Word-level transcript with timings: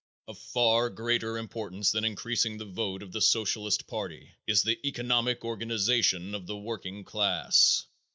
Of 0.27 0.39
far 0.39 0.89
greater 0.89 1.37
importance 1.37 1.91
than 1.91 2.05
increasing 2.05 2.57
the 2.57 2.65
vote 2.65 3.03
of 3.03 3.11
the 3.11 3.21
Socialist 3.21 3.85
party 3.85 4.31
is 4.47 4.63
the 4.63 4.79
economic 4.83 5.45
organization 5.45 6.33
of 6.33 6.47
the 6.47 6.57
working 6.57 7.03
class. 7.03 7.85